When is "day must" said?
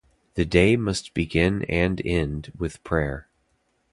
0.45-1.13